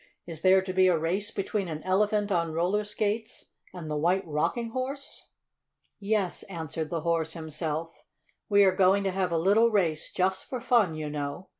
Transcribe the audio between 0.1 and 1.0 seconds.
"Is there to be a